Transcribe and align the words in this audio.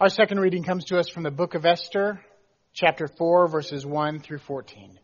Our 0.00 0.08
second 0.08 0.40
reading 0.40 0.64
comes 0.64 0.86
to 0.86 0.98
us 0.98 1.08
from 1.08 1.22
the 1.22 1.30
book 1.30 1.54
of 1.54 1.64
Esther, 1.64 2.20
chapter 2.72 3.06
4, 3.06 3.46
verses 3.46 3.86
1 3.86 4.18
through 4.18 4.40
14. 4.40 4.98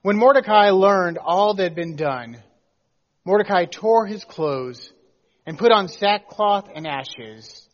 When 0.00 0.16
Mordecai 0.16 0.70
learned 0.70 1.18
all 1.18 1.52
that 1.52 1.62
had 1.62 1.74
been 1.74 1.94
done, 1.94 2.42
Mordecai 3.22 3.66
tore 3.66 4.06
his 4.06 4.24
clothes 4.24 4.90
and 5.44 5.58
put 5.58 5.72
on 5.72 5.88
sackcloth 5.88 6.70
and 6.74 6.86
ashes 6.86 7.68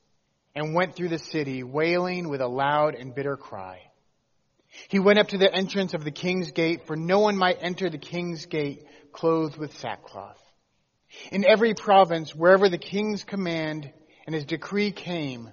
and 0.56 0.74
went 0.74 0.96
through 0.96 1.10
the 1.10 1.20
city 1.20 1.62
wailing 1.62 2.28
with 2.28 2.40
a 2.40 2.48
loud 2.48 2.96
and 2.96 3.14
bitter 3.14 3.36
cry. 3.36 3.78
He 4.88 4.98
went 4.98 5.20
up 5.20 5.28
to 5.28 5.38
the 5.38 5.54
entrance 5.54 5.94
of 5.94 6.02
the 6.02 6.10
king's 6.10 6.50
gate, 6.50 6.88
for 6.88 6.96
no 6.96 7.20
one 7.20 7.36
might 7.36 7.58
enter 7.60 7.88
the 7.88 7.96
king's 7.96 8.46
gate 8.46 8.84
clothed 9.12 9.56
with 9.56 9.78
sackcloth. 9.78 10.42
In 11.30 11.48
every 11.48 11.74
province, 11.74 12.34
wherever 12.34 12.68
the 12.68 12.76
king's 12.76 13.22
command 13.22 13.88
and 14.26 14.34
his 14.34 14.44
decree 14.44 14.90
came, 14.90 15.52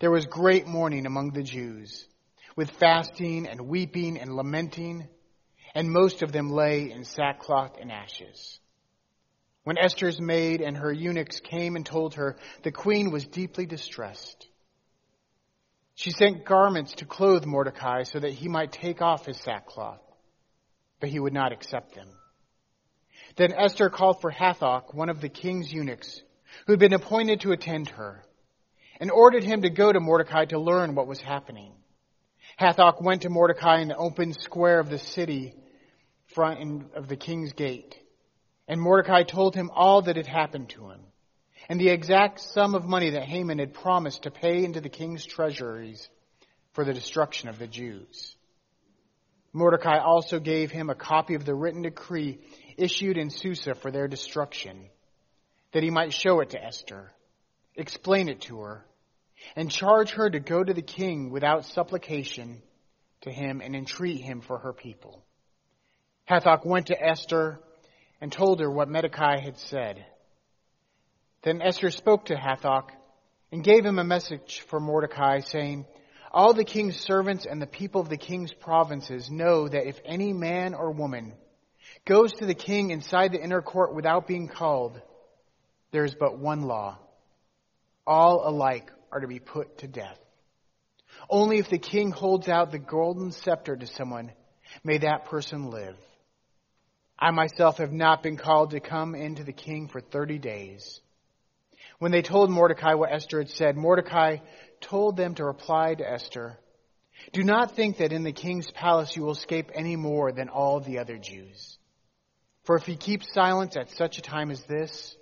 there 0.00 0.10
was 0.10 0.26
great 0.26 0.66
mourning 0.66 1.06
among 1.06 1.30
the 1.30 1.42
Jews, 1.42 2.06
with 2.56 2.70
fasting 2.70 3.46
and 3.46 3.68
weeping 3.68 4.18
and 4.18 4.34
lamenting, 4.34 5.08
and 5.74 5.90
most 5.90 6.22
of 6.22 6.32
them 6.32 6.50
lay 6.50 6.90
in 6.90 7.04
sackcloth 7.04 7.76
and 7.80 7.90
ashes. 7.90 8.60
When 9.64 9.76
Esther's 9.76 10.20
maid 10.20 10.60
and 10.60 10.76
her 10.76 10.92
eunuchs 10.92 11.40
came 11.40 11.76
and 11.76 11.84
told 11.84 12.14
her, 12.14 12.36
the 12.62 12.72
queen 12.72 13.10
was 13.10 13.26
deeply 13.26 13.66
distressed. 13.66 14.46
She 15.94 16.10
sent 16.10 16.44
garments 16.44 16.92
to 16.94 17.04
clothe 17.04 17.44
Mordecai 17.44 18.04
so 18.04 18.20
that 18.20 18.32
he 18.32 18.48
might 18.48 18.70
take 18.70 19.02
off 19.02 19.26
his 19.26 19.36
sackcloth, 19.38 20.00
but 21.00 21.10
he 21.10 21.18
would 21.18 21.32
not 21.32 21.52
accept 21.52 21.94
them. 21.94 22.08
Then 23.36 23.52
Esther 23.52 23.90
called 23.90 24.20
for 24.20 24.30
Hathach, 24.30 24.94
one 24.94 25.10
of 25.10 25.20
the 25.20 25.28
king's 25.28 25.72
eunuchs, 25.72 26.22
who 26.66 26.72
had 26.72 26.80
been 26.80 26.94
appointed 26.94 27.40
to 27.40 27.52
attend 27.52 27.90
her 27.90 28.24
and 29.00 29.10
ordered 29.10 29.44
him 29.44 29.62
to 29.62 29.70
go 29.70 29.92
to 29.92 30.00
Mordecai 30.00 30.46
to 30.46 30.58
learn 30.58 30.94
what 30.94 31.06
was 31.06 31.20
happening. 31.20 31.72
Hathach 32.58 33.00
went 33.00 33.22
to 33.22 33.30
Mordecai 33.30 33.80
in 33.80 33.88
the 33.88 33.96
open 33.96 34.32
square 34.32 34.80
of 34.80 34.90
the 34.90 34.98
city 34.98 35.54
front 36.34 36.94
of 36.94 37.08
the 37.08 37.16
king's 37.16 37.52
gate. 37.52 37.96
And 38.66 38.80
Mordecai 38.80 39.22
told 39.22 39.54
him 39.54 39.70
all 39.74 40.02
that 40.02 40.16
had 40.16 40.26
happened 40.26 40.70
to 40.70 40.90
him, 40.90 41.00
and 41.68 41.80
the 41.80 41.88
exact 41.88 42.40
sum 42.40 42.74
of 42.74 42.84
money 42.84 43.10
that 43.10 43.24
Haman 43.24 43.58
had 43.58 43.72
promised 43.72 44.24
to 44.24 44.30
pay 44.30 44.64
into 44.64 44.80
the 44.80 44.88
king's 44.88 45.24
treasuries 45.24 46.08
for 46.72 46.84
the 46.84 46.92
destruction 46.92 47.48
of 47.48 47.58
the 47.58 47.66
Jews. 47.66 48.36
Mordecai 49.52 49.98
also 49.98 50.38
gave 50.38 50.70
him 50.70 50.90
a 50.90 50.94
copy 50.94 51.34
of 51.34 51.44
the 51.44 51.54
written 51.54 51.82
decree 51.82 52.40
issued 52.76 53.16
in 53.16 53.30
Susa 53.30 53.74
for 53.74 53.90
their 53.90 54.06
destruction, 54.06 54.90
that 55.72 55.82
he 55.82 55.90
might 55.90 56.12
show 56.12 56.40
it 56.40 56.50
to 56.50 56.62
Esther, 56.62 57.10
explain 57.74 58.28
it 58.28 58.42
to 58.42 58.60
her, 58.60 58.84
and 59.56 59.70
charge 59.70 60.10
her 60.12 60.28
to 60.28 60.40
go 60.40 60.62
to 60.62 60.74
the 60.74 60.82
king 60.82 61.30
without 61.30 61.64
supplication 61.64 62.62
to 63.22 63.30
him 63.30 63.60
and 63.60 63.74
entreat 63.74 64.20
him 64.20 64.40
for 64.40 64.58
her 64.58 64.72
people. 64.72 65.24
Hathach 66.28 66.64
went 66.64 66.86
to 66.86 67.02
Esther 67.02 67.60
and 68.20 68.30
told 68.30 68.60
her 68.60 68.70
what 68.70 68.88
Mordecai 68.88 69.40
had 69.40 69.58
said. 69.58 70.04
Then 71.42 71.62
Esther 71.62 71.90
spoke 71.90 72.26
to 72.26 72.34
Hathach 72.34 72.90
and 73.50 73.64
gave 73.64 73.84
him 73.84 73.98
a 73.98 74.04
message 74.04 74.64
for 74.68 74.80
Mordecai 74.80 75.40
saying, 75.40 75.86
all 76.30 76.52
the 76.52 76.64
king's 76.64 76.96
servants 76.96 77.46
and 77.46 77.60
the 77.60 77.66
people 77.66 78.00
of 78.00 78.08
the 78.08 78.18
king's 78.18 78.52
provinces 78.52 79.30
know 79.30 79.66
that 79.66 79.86
if 79.86 79.98
any 80.04 80.32
man 80.32 80.74
or 80.74 80.90
woman 80.90 81.32
goes 82.04 82.32
to 82.34 82.46
the 82.46 82.54
king 82.54 82.90
inside 82.90 83.32
the 83.32 83.42
inner 83.42 83.62
court 83.62 83.94
without 83.94 84.26
being 84.26 84.48
called, 84.48 85.00
there 85.90 86.04
is 86.04 86.14
but 86.14 86.38
one 86.38 86.62
law. 86.62 86.98
All 88.06 88.46
alike 88.46 88.90
are 89.12 89.20
to 89.20 89.28
be 89.28 89.38
put 89.38 89.78
to 89.78 89.88
death. 89.88 90.18
Only 91.28 91.58
if 91.58 91.68
the 91.68 91.78
king 91.78 92.10
holds 92.10 92.48
out 92.48 92.70
the 92.70 92.78
golden 92.78 93.32
scepter 93.32 93.76
to 93.76 93.86
someone 93.86 94.32
may 94.84 94.98
that 94.98 95.26
person 95.26 95.70
live. 95.70 95.96
I 97.18 97.30
myself 97.30 97.78
have 97.78 97.92
not 97.92 98.22
been 98.22 98.36
called 98.36 98.70
to 98.70 98.80
come 98.80 99.14
into 99.14 99.42
the 99.42 99.52
king 99.52 99.88
for 99.88 100.00
30 100.00 100.38
days. 100.38 101.00
When 101.98 102.12
they 102.12 102.22
told 102.22 102.50
Mordecai 102.50 102.94
what 102.94 103.12
Esther 103.12 103.38
had 103.38 103.50
said, 103.50 103.76
Mordecai 103.76 104.38
told 104.80 105.16
them 105.16 105.34
to 105.34 105.44
reply 105.44 105.94
to 105.94 106.08
Esther, 106.08 106.58
Do 107.32 107.42
not 107.42 107.74
think 107.74 107.96
that 107.96 108.12
in 108.12 108.22
the 108.22 108.32
king's 108.32 108.70
palace 108.70 109.16
you 109.16 109.22
will 109.22 109.32
escape 109.32 109.70
any 109.74 109.96
more 109.96 110.30
than 110.30 110.48
all 110.48 110.78
the 110.78 110.98
other 110.98 111.18
Jews. 111.18 111.76
For 112.62 112.76
if 112.76 112.88
you 112.88 112.96
keep 112.96 113.22
silence 113.24 113.76
at 113.76 113.90
such 113.90 114.18
a 114.18 114.22
time 114.22 114.50
as 114.50 114.62
this, 114.64 115.16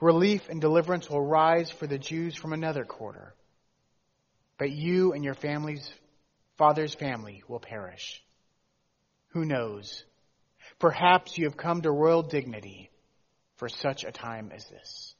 relief 0.00 0.48
and 0.48 0.60
deliverance 0.60 1.08
will 1.08 1.24
rise 1.24 1.70
for 1.70 1.86
the 1.86 1.98
Jews 1.98 2.34
from 2.36 2.52
another 2.52 2.84
quarter. 2.84 3.34
But 4.58 4.70
you 4.70 5.12
and 5.12 5.24
your 5.24 5.34
family's 5.34 5.88
father's 6.56 6.94
family 6.94 7.42
will 7.48 7.60
perish. 7.60 8.22
Who 9.28 9.44
knows? 9.44 10.04
Perhaps 10.78 11.36
you 11.36 11.44
have 11.44 11.56
come 11.56 11.82
to 11.82 11.90
royal 11.90 12.22
dignity 12.22 12.90
for 13.56 13.68
such 13.68 14.04
a 14.04 14.12
time 14.12 14.50
as 14.54 14.64
this. 14.66 15.14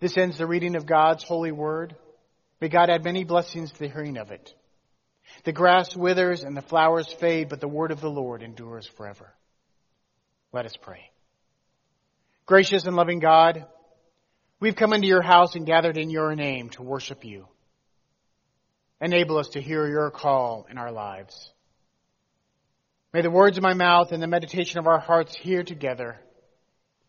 This 0.00 0.16
ends 0.16 0.38
the 0.38 0.46
reading 0.46 0.76
of 0.76 0.86
God's 0.86 1.24
holy 1.24 1.52
word. 1.52 1.96
May 2.60 2.68
God 2.68 2.90
add 2.90 3.04
many 3.04 3.24
blessings 3.24 3.72
to 3.72 3.78
the 3.78 3.88
hearing 3.88 4.16
of 4.16 4.30
it. 4.30 4.54
The 5.44 5.52
grass 5.52 5.94
withers 5.94 6.42
and 6.42 6.56
the 6.56 6.62
flowers 6.62 7.12
fade, 7.20 7.48
but 7.48 7.60
the 7.60 7.68
word 7.68 7.90
of 7.90 8.00
the 8.00 8.10
Lord 8.10 8.42
endures 8.42 8.86
forever. 8.86 9.34
Let 10.52 10.66
us 10.66 10.76
pray. 10.80 11.10
Gracious 12.48 12.86
and 12.86 12.96
loving 12.96 13.18
God, 13.18 13.66
we've 14.58 14.74
come 14.74 14.94
into 14.94 15.06
your 15.06 15.20
house 15.20 15.54
and 15.54 15.66
gathered 15.66 15.98
in 15.98 16.08
your 16.08 16.34
name 16.34 16.70
to 16.70 16.82
worship 16.82 17.22
you. 17.22 17.46
Enable 19.02 19.36
us 19.36 19.48
to 19.48 19.60
hear 19.60 19.86
your 19.86 20.10
call 20.10 20.66
in 20.70 20.78
our 20.78 20.90
lives. 20.90 21.52
May 23.12 23.20
the 23.20 23.30
words 23.30 23.58
of 23.58 23.62
my 23.62 23.74
mouth 23.74 24.12
and 24.12 24.22
the 24.22 24.26
meditation 24.26 24.78
of 24.78 24.86
our 24.86 24.98
hearts 24.98 25.36
here 25.36 25.62
together 25.62 26.18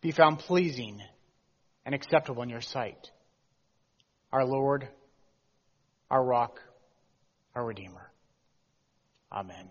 be 0.02 0.10
found 0.10 0.40
pleasing 0.40 1.00
and 1.86 1.94
acceptable 1.94 2.42
in 2.42 2.50
your 2.50 2.60
sight. 2.60 3.10
Our 4.34 4.44
Lord, 4.44 4.88
our 6.10 6.22
rock, 6.22 6.60
our 7.54 7.64
Redeemer. 7.64 8.12
Amen. 9.32 9.70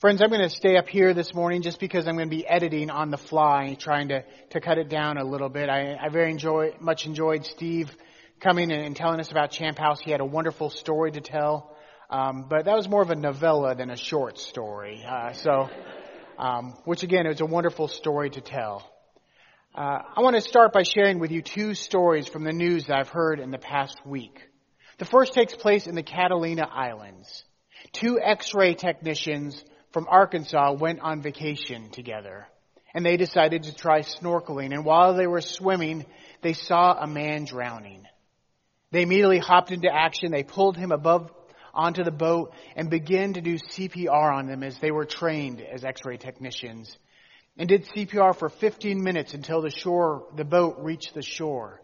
Friends, 0.00 0.22
I'm 0.22 0.30
going 0.30 0.40
to 0.40 0.48
stay 0.48 0.78
up 0.78 0.88
here 0.88 1.12
this 1.12 1.34
morning 1.34 1.60
just 1.60 1.78
because 1.78 2.08
I'm 2.08 2.16
going 2.16 2.30
to 2.30 2.34
be 2.34 2.46
editing 2.46 2.88
on 2.88 3.10
the 3.10 3.18
fly, 3.18 3.76
trying 3.78 4.08
to, 4.08 4.24
to 4.48 4.58
cut 4.58 4.78
it 4.78 4.88
down 4.88 5.18
a 5.18 5.24
little 5.24 5.50
bit. 5.50 5.68
I, 5.68 5.94
I 5.94 6.08
very 6.08 6.30
enjoy, 6.30 6.72
much 6.80 7.04
enjoyed 7.04 7.44
Steve 7.44 7.94
coming 8.40 8.72
and 8.72 8.96
telling 8.96 9.20
us 9.20 9.30
about 9.30 9.50
Champ 9.50 9.78
House. 9.78 10.00
He 10.00 10.10
had 10.10 10.22
a 10.22 10.24
wonderful 10.24 10.70
story 10.70 11.12
to 11.12 11.20
tell, 11.20 11.76
um, 12.08 12.46
but 12.48 12.64
that 12.64 12.74
was 12.74 12.88
more 12.88 13.02
of 13.02 13.10
a 13.10 13.14
novella 13.14 13.74
than 13.74 13.90
a 13.90 13.96
short 13.96 14.38
story. 14.38 15.04
Uh, 15.06 15.34
so, 15.34 15.68
um, 16.38 16.78
which 16.86 17.02
again, 17.02 17.26
it 17.26 17.28
was 17.28 17.42
a 17.42 17.44
wonderful 17.46 17.86
story 17.86 18.30
to 18.30 18.40
tell. 18.40 18.90
Uh, 19.74 19.98
I 20.16 20.22
want 20.22 20.34
to 20.34 20.40
start 20.40 20.72
by 20.72 20.82
sharing 20.82 21.18
with 21.18 21.30
you 21.30 21.42
two 21.42 21.74
stories 21.74 22.26
from 22.26 22.44
the 22.44 22.52
news 22.52 22.86
that 22.86 22.98
I've 22.98 23.10
heard 23.10 23.38
in 23.38 23.50
the 23.50 23.58
past 23.58 24.00
week. 24.06 24.48
The 24.96 25.04
first 25.04 25.34
takes 25.34 25.54
place 25.54 25.86
in 25.86 25.94
the 25.94 26.02
Catalina 26.02 26.66
Islands. 26.72 27.44
Two 27.92 28.18
X-ray 28.18 28.76
technicians 28.76 29.62
from 29.92 30.06
Arkansas 30.08 30.72
went 30.72 31.00
on 31.00 31.22
vacation 31.22 31.90
together. 31.90 32.46
And 32.94 33.04
they 33.04 33.16
decided 33.16 33.64
to 33.64 33.74
try 33.74 34.00
snorkeling. 34.00 34.72
And 34.72 34.84
while 34.84 35.14
they 35.14 35.26
were 35.26 35.40
swimming, 35.40 36.06
they 36.42 36.54
saw 36.54 36.94
a 36.94 37.06
man 37.06 37.44
drowning. 37.44 38.04
They 38.90 39.02
immediately 39.02 39.38
hopped 39.38 39.70
into 39.70 39.88
action. 39.92 40.32
They 40.32 40.42
pulled 40.42 40.76
him 40.76 40.90
above 40.90 41.30
onto 41.72 42.02
the 42.02 42.10
boat 42.10 42.52
and 42.74 42.90
began 42.90 43.34
to 43.34 43.40
do 43.40 43.54
CPR 43.54 44.34
on 44.34 44.46
them 44.46 44.64
as 44.64 44.78
they 44.78 44.90
were 44.90 45.04
trained 45.04 45.60
as 45.60 45.84
x-ray 45.84 46.16
technicians 46.16 46.96
and 47.56 47.68
did 47.68 47.84
CPR 47.84 48.36
for 48.36 48.48
15 48.48 49.02
minutes 49.02 49.34
until 49.34 49.60
the 49.60 49.70
shore, 49.70 50.26
the 50.34 50.44
boat 50.44 50.76
reached 50.78 51.14
the 51.14 51.22
shore. 51.22 51.80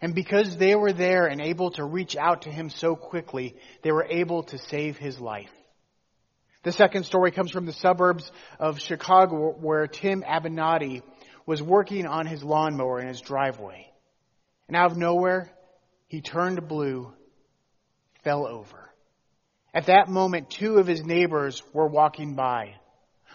And 0.00 0.14
because 0.14 0.56
they 0.56 0.74
were 0.74 0.92
there 0.92 1.26
and 1.26 1.40
able 1.40 1.72
to 1.72 1.84
reach 1.84 2.16
out 2.16 2.42
to 2.42 2.50
him 2.50 2.70
so 2.70 2.96
quickly, 2.96 3.56
they 3.82 3.92
were 3.92 4.06
able 4.08 4.44
to 4.44 4.56
save 4.56 4.96
his 4.96 5.20
life. 5.20 5.50
The 6.62 6.72
second 6.72 7.04
story 7.04 7.30
comes 7.30 7.50
from 7.50 7.64
the 7.64 7.72
suburbs 7.72 8.30
of 8.58 8.80
Chicago 8.80 9.52
where 9.52 9.86
Tim 9.86 10.22
Abenati 10.22 11.02
was 11.46 11.62
working 11.62 12.06
on 12.06 12.26
his 12.26 12.44
lawnmower 12.44 13.00
in 13.00 13.08
his 13.08 13.20
driveway. 13.20 13.90
And 14.68 14.76
out 14.76 14.90
of 14.92 14.98
nowhere, 14.98 15.50
he 16.06 16.20
turned 16.20 16.68
blue, 16.68 17.12
fell 18.24 18.46
over. 18.46 18.90
At 19.72 19.86
that 19.86 20.08
moment, 20.08 20.50
two 20.50 20.76
of 20.76 20.86
his 20.86 21.04
neighbors 21.04 21.62
were 21.72 21.86
walking 21.86 22.34
by. 22.34 22.74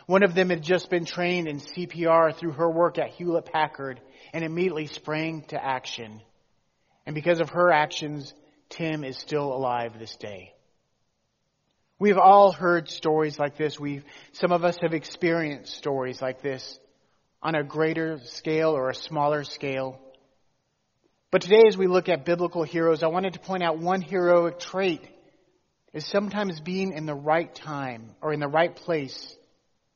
One 0.06 0.24
of 0.24 0.36
them 0.36 0.50
had 0.50 0.62
just 0.62 0.89
been 0.89 1.06
trained 1.06 1.48
in 1.48 1.60
CPR 1.60 2.36
through 2.36 2.54
her 2.54 2.69
work 2.69 3.00
at 3.00 3.10
Hewlett 3.10 3.45
Packard 3.45 4.00
and 4.33 4.44
immediately 4.44 4.86
sprang 4.88 5.44
to 5.48 5.63
action. 5.63 6.21
And 7.06 7.16
because 7.16 7.39
of 7.39 7.50
her 7.50 7.71
actions, 7.71 8.33
Tim 8.69 9.04
is 9.04 9.18
still 9.18 9.51
alive 9.51 9.98
this 9.98 10.16
day. 10.16 10.55
We've 11.97 12.18
all 12.18 12.51
heard 12.51 12.89
stories 12.89 13.39
like 13.39 13.57
this. 13.57 13.80
We've, 13.80 14.03
some 14.33 14.51
of 14.51 14.65
us 14.65 14.77
have 14.81 14.94
experienced 14.94 15.77
stories 15.77 16.21
like 16.21 16.42
this 16.42 16.77
on 17.42 17.56
a 17.56 17.63
greater 17.63 18.19
scale 18.25 18.71
or 18.71 18.89
a 18.89 18.95
smaller 18.95 19.45
scale. 19.45 19.97
But 21.31 21.42
today 21.42 21.63
as 21.68 21.77
we 21.77 21.88
look 21.88 22.09
at 22.09 22.25
biblical 22.25 22.63
heroes, 22.63 23.01
I 23.01 23.07
wanted 23.07 23.33
to 23.33 23.39
point 23.39 23.63
out 23.63 23.80
one 23.80 24.01
heroic 24.01 24.59
trait 24.59 25.07
is 25.94 26.06
sometimes 26.06 26.59
being 26.59 26.92
in 26.92 27.06
the 27.06 27.15
right 27.15 27.53
time 27.56 28.15
or 28.21 28.33
in 28.33 28.42
the 28.42 28.47
right 28.47 28.75
place 28.75 29.38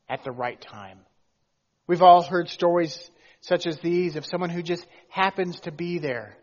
at 0.07 0.23
the 0.23 0.31
right 0.31 0.59
time. 0.59 0.99
We've 1.85 2.01
all 2.01 2.23
heard 2.23 2.47
stories 2.47 2.97
such 3.41 3.67
as 3.67 3.77
these 3.79 4.15
of 4.15 4.25
someone 4.25 4.49
who 4.49 4.63
just 4.63 4.85
happens 5.09 5.59
to 5.61 5.71
be 5.71 5.99
there, 5.99 6.37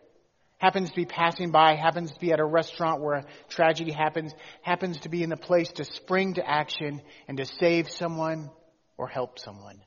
happens 0.58 0.90
to 0.90 0.96
be 0.96 1.04
passing 1.04 1.50
by, 1.50 1.74
happens 1.74 2.12
to 2.12 2.20
be 2.20 2.32
at 2.32 2.40
a 2.40 2.44
restaurant 2.44 3.02
where 3.02 3.16
a 3.16 3.24
tragedy 3.48 3.92
happens, 3.92 4.32
happens 4.62 4.98
to 5.00 5.08
be 5.08 5.22
in 5.22 5.30
the 5.30 5.36
place 5.36 5.70
to 5.72 5.84
spring 5.84 6.34
to 6.34 6.48
action 6.48 7.02
and 7.28 7.38
to 7.38 7.44
save 7.44 7.90
someone 7.90 8.50
or 8.96 9.08
help 9.08 9.38
someone. 9.38 9.80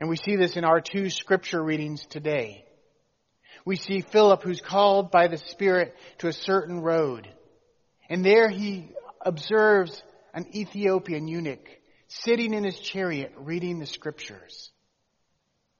And 0.00 0.08
we 0.08 0.16
see 0.16 0.36
this 0.36 0.56
in 0.56 0.64
our 0.64 0.80
two 0.80 1.08
scripture 1.08 1.62
readings 1.62 2.04
today. 2.06 2.64
We 3.64 3.76
see 3.76 4.02
Philip 4.02 4.42
who's 4.42 4.60
called 4.60 5.10
by 5.10 5.28
the 5.28 5.38
Spirit 5.38 5.94
to 6.18 6.28
a 6.28 6.32
certain 6.32 6.80
road. 6.80 7.28
And 8.10 8.24
there 8.24 8.50
he 8.50 8.90
observes 9.24 10.02
an 10.34 10.46
Ethiopian 10.54 11.26
eunuch 11.28 11.66
sitting 12.08 12.52
in 12.52 12.64
his 12.64 12.78
chariot 12.78 13.32
reading 13.36 13.78
the 13.78 13.86
scriptures. 13.86 14.70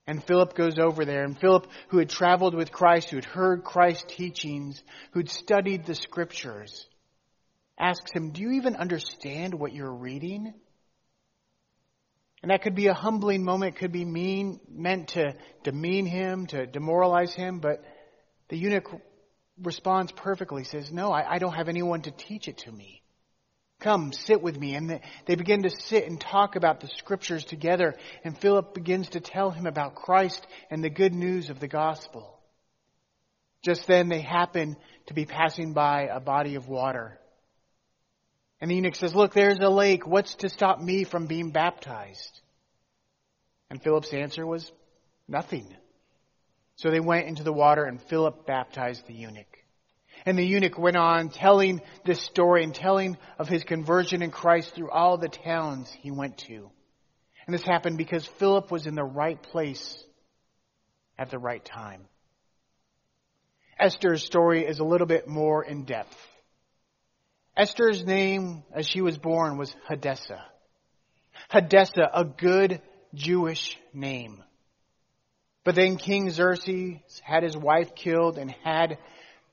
And 0.07 0.23
Philip 0.23 0.53
goes 0.53 0.77
over 0.77 1.03
there, 1.03 1.23
and 1.23 1.39
Philip, 1.39 1.67
who 1.89 1.97
had 1.97 2.09
traveled 2.09 2.53
with 2.53 2.71
Christ, 2.71 3.09
who 3.09 3.17
had 3.17 3.25
heard 3.25 3.63
Christ's 3.63 4.05
teachings, 4.07 4.83
who'd 5.11 5.29
studied 5.29 5.85
the 5.85 5.95
scriptures, 5.95 6.85
asks 7.79 8.11
him, 8.11 8.31
Do 8.31 8.41
you 8.41 8.51
even 8.51 8.75
understand 8.75 9.55
what 9.55 9.73
you're 9.73 9.91
reading? 9.91 10.53
And 12.43 12.51
that 12.51 12.61
could 12.61 12.75
be 12.75 12.87
a 12.87 12.93
humbling 12.93 13.43
moment, 13.43 13.77
could 13.77 13.91
be 13.91 14.05
mean, 14.05 14.59
meant 14.69 15.09
to 15.09 15.33
demean 15.63 16.05
him, 16.05 16.45
to 16.47 16.67
demoralize 16.67 17.33
him, 17.33 17.59
but 17.59 17.83
the 18.49 18.57
eunuch 18.57 18.87
responds 19.59 20.11
perfectly, 20.11 20.63
says, 20.63 20.91
No, 20.91 21.11
I, 21.11 21.35
I 21.35 21.37
don't 21.39 21.55
have 21.55 21.69
anyone 21.69 22.03
to 22.03 22.11
teach 22.11 22.47
it 22.47 22.59
to 22.59 22.71
me. 22.71 23.01
Come, 23.79 24.13
sit 24.13 24.41
with 24.41 24.57
me. 24.57 24.75
And 24.75 25.01
they 25.25 25.35
begin 25.35 25.63
to 25.63 25.69
sit 25.69 26.07
and 26.07 26.19
talk 26.19 26.55
about 26.55 26.79
the 26.79 26.87
scriptures 26.87 27.43
together. 27.43 27.95
And 28.23 28.37
Philip 28.37 28.73
begins 28.73 29.09
to 29.09 29.19
tell 29.19 29.51
him 29.51 29.65
about 29.65 29.95
Christ 29.95 30.45
and 30.69 30.83
the 30.83 30.89
good 30.89 31.13
news 31.13 31.49
of 31.49 31.59
the 31.59 31.67
gospel. 31.67 32.39
Just 33.61 33.87
then 33.87 34.09
they 34.09 34.21
happen 34.21 34.77
to 35.07 35.13
be 35.13 35.25
passing 35.25 35.73
by 35.73 36.03
a 36.03 36.19
body 36.19 36.55
of 36.55 36.67
water. 36.67 37.19
And 38.61 38.71
the 38.71 38.75
eunuch 38.75 38.95
says, 38.95 39.13
Look, 39.15 39.33
there's 39.33 39.59
a 39.59 39.69
lake. 39.69 40.07
What's 40.07 40.35
to 40.35 40.49
stop 40.49 40.79
me 40.79 41.03
from 41.03 41.27
being 41.27 41.51
baptized? 41.51 42.41
And 43.69 43.81
Philip's 43.81 44.13
answer 44.13 44.45
was, 44.45 44.71
Nothing. 45.27 45.67
So 46.77 46.91
they 46.91 46.99
went 46.99 47.27
into 47.27 47.43
the 47.43 47.53
water 47.53 47.85
and 47.85 48.01
Philip 48.01 48.45
baptized 48.45 49.07
the 49.07 49.13
eunuch. 49.13 49.64
And 50.25 50.37
the 50.37 50.45
eunuch 50.45 50.77
went 50.77 50.97
on 50.97 51.29
telling 51.29 51.81
this 52.03 52.21
story 52.21 52.63
and 52.63 52.73
telling 52.73 53.17
of 53.37 53.47
his 53.47 53.63
conversion 53.63 54.21
in 54.21 54.31
Christ 54.31 54.73
through 54.73 54.89
all 54.89 55.17
the 55.17 55.29
towns 55.29 55.91
he 56.01 56.09
went 56.09 56.39
to. 56.39 56.69
And 57.45 57.53
this 57.53 57.63
happened 57.63 57.97
because 57.97 58.25
Philip 58.25 58.71
was 58.71 58.87
in 58.87 58.95
the 58.95 59.03
right 59.03 59.41
place 59.41 60.03
at 61.17 61.29
the 61.29 61.37
right 61.37 61.63
time. 61.63 62.01
Esther's 63.79 64.23
story 64.23 64.65
is 64.65 64.79
a 64.79 64.83
little 64.85 65.05
bit 65.05 65.27
more 65.27 65.63
in 65.63 65.83
depth. 65.83 66.17
Esther's 67.55 68.03
name 68.03 68.63
as 68.73 68.87
she 68.87 69.01
was 69.01 69.17
born 69.17 69.57
was 69.57 69.75
Hadassah. 69.87 70.43
Hadassah, 71.49 72.09
a 72.13 72.25
good 72.25 72.81
Jewish 73.13 73.77
name. 73.93 74.43
But 75.63 75.75
then 75.75 75.97
King 75.97 76.29
Xerxes 76.29 77.21
had 77.23 77.43
his 77.43 77.55
wife 77.55 77.95
killed 77.95 78.37
and 78.37 78.51
had 78.63 78.97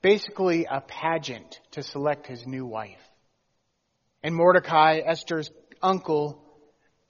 basically 0.03 0.67
a 0.71 0.81
pageant 0.81 1.61
to 1.73 1.83
select 1.83 2.27
his 2.27 2.47
new 2.47 2.67
wife. 2.67 3.01
And 4.23 4.35
Mordecai, 4.35 5.01
Esther's 5.05 5.51
uncle, 5.81 6.43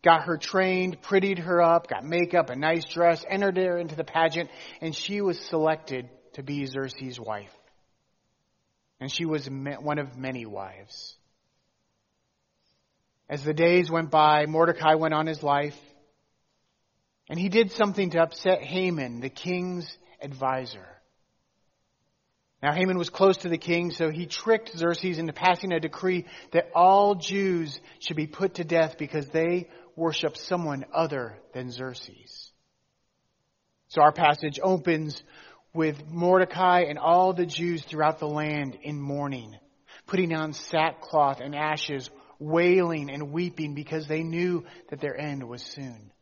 got 0.02 0.24
her 0.24 0.36
trained, 0.36 1.00
prettied 1.02 1.38
her 1.38 1.62
up, 1.62 1.88
got 1.88 2.04
makeup, 2.04 2.50
a 2.50 2.56
nice 2.56 2.84
dress, 2.84 3.24
entered 3.28 3.56
her 3.56 3.78
into 3.78 3.96
the 3.96 4.04
pageant, 4.04 4.50
and 4.80 4.94
she 4.94 5.20
was 5.20 5.38
selected 5.38 6.08
to 6.34 6.42
be 6.42 6.66
Xerxes' 6.66 7.20
wife. 7.20 7.54
And 9.00 9.10
she 9.10 9.24
was 9.24 9.46
one 9.48 9.98
of 9.98 10.16
many 10.16 10.46
wives. 10.46 11.16
As 13.28 13.44
the 13.44 13.54
days 13.54 13.90
went 13.90 14.10
by, 14.10 14.46
Mordecai 14.46 14.94
went 14.94 15.14
on 15.14 15.26
his 15.26 15.42
life, 15.42 15.78
and 17.28 17.38
he 17.38 17.48
did 17.48 17.72
something 17.72 18.10
to 18.10 18.22
upset 18.22 18.62
Haman, 18.62 19.20
the 19.20 19.30
king's 19.30 19.96
advisor. 20.20 20.86
Now 22.62 22.72
Haman 22.72 22.96
was 22.96 23.10
close 23.10 23.38
to 23.38 23.48
the 23.48 23.58
king, 23.58 23.90
so 23.90 24.10
he 24.10 24.26
tricked 24.26 24.76
Xerxes 24.76 25.18
into 25.18 25.32
passing 25.32 25.72
a 25.72 25.80
decree 25.80 26.26
that 26.52 26.70
all 26.76 27.16
Jews 27.16 27.80
should 27.98 28.16
be 28.16 28.28
put 28.28 28.54
to 28.54 28.64
death 28.64 28.96
because 28.98 29.26
they 29.28 29.68
worship 29.96 30.36
someone 30.36 30.84
other 30.94 31.36
than 31.54 31.72
Xerxes. 31.72 32.52
So 33.88 34.00
our 34.00 34.12
passage 34.12 34.60
opens 34.62 35.24
with 35.74 36.06
Mordecai 36.08 36.84
and 36.88 36.98
all 36.98 37.32
the 37.32 37.46
Jews 37.46 37.82
throughout 37.82 38.20
the 38.20 38.28
land 38.28 38.78
in 38.82 39.00
mourning, 39.00 39.56
putting 40.06 40.32
on 40.32 40.52
sackcloth 40.52 41.40
and 41.40 41.56
ashes, 41.56 42.10
wailing 42.38 43.10
and 43.10 43.32
weeping 43.32 43.74
because 43.74 44.06
they 44.06 44.22
knew 44.22 44.64
that 44.90 45.00
their 45.00 45.18
end 45.18 45.48
was 45.48 45.62
soon. 45.62 46.12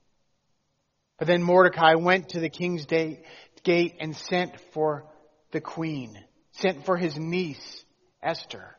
But 1.18 1.26
then 1.26 1.42
Mordecai 1.42 1.96
went 1.96 2.30
to 2.30 2.40
the 2.40 2.48
king's 2.48 2.86
gate 2.86 3.94
and 4.00 4.16
sent 4.16 4.58
for 4.72 5.04
the 5.52 5.60
queen 5.60 6.18
sent 6.60 6.84
for 6.84 6.96
his 6.96 7.16
niece, 7.18 7.84
Esther. 8.22 8.76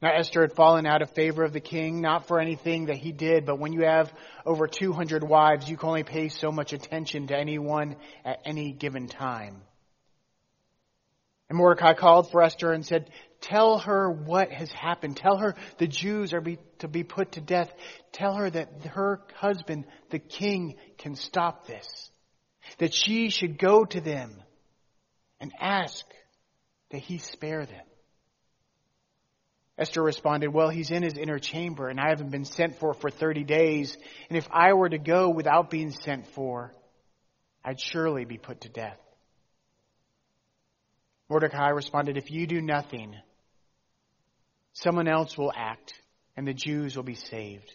Now, 0.00 0.12
Esther 0.16 0.42
had 0.42 0.52
fallen 0.52 0.86
out 0.86 1.02
of 1.02 1.10
favor 1.10 1.42
of 1.42 1.52
the 1.52 1.60
king, 1.60 2.00
not 2.00 2.28
for 2.28 2.38
anything 2.38 2.86
that 2.86 2.98
he 2.98 3.10
did, 3.10 3.44
but 3.44 3.58
when 3.58 3.72
you 3.72 3.84
have 3.84 4.12
over 4.46 4.68
200 4.68 5.24
wives, 5.24 5.68
you 5.68 5.76
can 5.76 5.88
only 5.88 6.04
pay 6.04 6.28
so 6.28 6.52
much 6.52 6.72
attention 6.72 7.26
to 7.28 7.36
anyone 7.36 7.96
at 8.24 8.40
any 8.44 8.72
given 8.72 9.08
time. 9.08 9.60
And 11.48 11.58
Mordecai 11.58 11.94
called 11.94 12.30
for 12.30 12.42
Esther 12.42 12.72
and 12.72 12.86
said, 12.86 13.10
Tell 13.40 13.78
her 13.78 14.10
what 14.10 14.52
has 14.52 14.70
happened. 14.70 15.16
Tell 15.16 15.38
her 15.38 15.54
the 15.78 15.86
Jews 15.86 16.32
are 16.32 16.40
be, 16.40 16.58
to 16.80 16.88
be 16.88 17.04
put 17.04 17.32
to 17.32 17.40
death. 17.40 17.72
Tell 18.12 18.34
her 18.34 18.50
that 18.50 18.86
her 18.86 19.22
husband, 19.34 19.86
the 20.10 20.18
king, 20.18 20.76
can 20.98 21.14
stop 21.14 21.66
this. 21.66 22.10
That 22.78 22.92
she 22.92 23.30
should 23.30 23.58
go 23.58 23.84
to 23.84 24.00
them 24.00 24.42
and 25.40 25.52
ask 25.58 26.04
that 26.90 26.98
he 26.98 27.18
spare 27.18 27.66
them. 27.66 27.84
Esther 29.78 30.02
responded, 30.02 30.48
Well, 30.48 30.70
he's 30.70 30.90
in 30.90 31.02
his 31.02 31.16
inner 31.16 31.38
chamber, 31.38 31.88
and 31.88 32.00
I 32.00 32.08
haven't 32.08 32.30
been 32.30 32.44
sent 32.44 32.78
for 32.80 32.94
for 32.94 33.10
30 33.10 33.44
days. 33.44 33.96
And 34.28 34.36
if 34.36 34.48
I 34.50 34.72
were 34.72 34.88
to 34.88 34.98
go 34.98 35.30
without 35.30 35.70
being 35.70 35.92
sent 35.92 36.26
for, 36.28 36.74
I'd 37.64 37.80
surely 37.80 38.24
be 38.24 38.38
put 38.38 38.62
to 38.62 38.68
death. 38.68 38.98
Mordecai 41.28 41.68
responded, 41.68 42.16
If 42.16 42.30
you 42.30 42.46
do 42.46 42.60
nothing, 42.60 43.14
someone 44.72 45.06
else 45.06 45.38
will 45.38 45.52
act, 45.54 45.94
and 46.36 46.46
the 46.46 46.54
Jews 46.54 46.96
will 46.96 47.04
be 47.04 47.14
saved. 47.14 47.72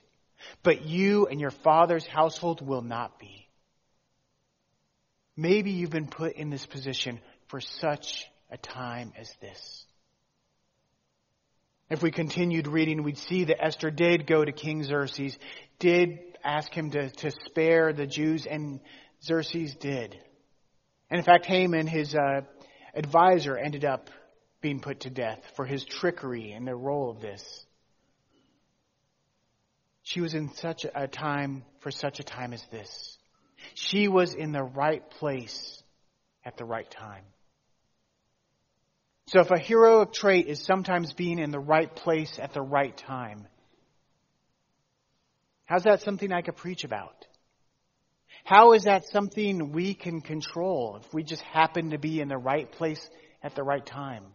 But 0.61 0.85
you 0.85 1.27
and 1.27 1.39
your 1.39 1.51
father's 1.51 2.05
household 2.05 2.65
will 2.65 2.81
not 2.81 3.17
be. 3.17 3.47
Maybe 5.37 5.71
you've 5.71 5.89
been 5.89 6.07
put 6.07 6.33
in 6.33 6.49
this 6.49 6.65
position 6.65 7.19
for 7.47 7.61
such 7.61 8.27
a 8.53 8.57
time 8.57 9.11
as 9.17 9.33
this. 9.41 9.85
If 11.89 12.03
we 12.03 12.11
continued 12.11 12.67
reading, 12.67 13.01
we'd 13.01 13.17
see 13.17 13.45
that 13.45 13.63
Esther 13.63 13.89
did 13.89 14.27
go 14.27 14.45
to 14.45 14.51
King 14.51 14.83
Xerxes, 14.83 15.37
did 15.79 16.19
ask 16.43 16.71
him 16.71 16.91
to, 16.91 17.09
to 17.09 17.31
spare 17.45 17.93
the 17.93 18.05
Jews, 18.05 18.45
and 18.45 18.79
Xerxes 19.23 19.75
did. 19.75 20.17
And 21.09 21.17
in 21.17 21.23
fact, 21.23 21.47
Haman, 21.47 21.87
his 21.87 22.15
uh, 22.15 22.41
advisor, 22.93 23.57
ended 23.57 23.85
up 23.85 24.09
being 24.61 24.79
put 24.79 25.01
to 25.01 25.09
death 25.09 25.39
for 25.55 25.65
his 25.65 25.83
trickery 25.83 26.51
and 26.51 26.67
the 26.67 26.75
role 26.75 27.09
of 27.09 27.21
this. 27.21 27.65
She 30.03 30.21
was 30.21 30.35
in 30.35 30.53
such 30.53 30.85
a 30.93 31.07
time, 31.07 31.63
for 31.79 31.89
such 31.89 32.19
a 32.19 32.23
time 32.23 32.53
as 32.53 32.63
this. 32.71 33.17
She 33.73 34.07
was 34.07 34.35
in 34.35 34.51
the 34.51 34.63
right 34.63 35.09
place 35.09 35.81
at 36.45 36.57
the 36.57 36.65
right 36.65 36.89
time. 36.89 37.23
So 39.27 39.39
if 39.39 39.51
a 39.51 39.57
heroic 39.57 40.11
trait 40.11 40.47
is 40.47 40.63
sometimes 40.63 41.13
being 41.13 41.39
in 41.39 41.51
the 41.51 41.59
right 41.59 41.93
place 41.93 42.37
at 42.39 42.53
the 42.53 42.61
right 42.61 42.95
time, 42.95 43.47
how's 45.65 45.83
that 45.83 46.01
something 46.01 46.31
I 46.31 46.41
could 46.41 46.57
preach 46.57 46.83
about? 46.83 47.25
How 48.43 48.73
is 48.73 48.83
that 48.83 49.05
something 49.07 49.71
we 49.71 49.93
can 49.93 50.19
control 50.19 50.99
if 51.01 51.13
we 51.13 51.23
just 51.23 51.41
happen 51.43 51.91
to 51.91 51.97
be 51.97 52.19
in 52.19 52.27
the 52.27 52.37
right 52.37 52.69
place 52.69 53.09
at 53.41 53.55
the 53.55 53.63
right 53.63 53.85
time? 53.85 54.25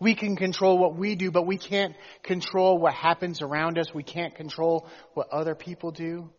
We 0.00 0.16
can 0.16 0.34
control 0.34 0.78
what 0.78 0.96
we 0.96 1.14
do, 1.14 1.30
but 1.30 1.46
we 1.46 1.58
can't 1.58 1.94
control 2.24 2.78
what 2.78 2.94
happens 2.94 3.40
around 3.40 3.78
us. 3.78 3.94
We 3.94 4.02
can't 4.02 4.34
control 4.34 4.88
what 5.14 5.28
other 5.30 5.54
people 5.54 5.92
do. 5.92 6.30